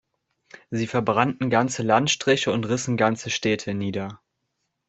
Sie 0.71 0.87
verbrannten 0.87 1.51
ganze 1.51 1.83
Landstriche 1.83 2.51
und 2.51 2.63
rissen 2.63 2.97
ganze 2.97 3.29
Städte 3.29 3.75
nieder. 3.75 4.19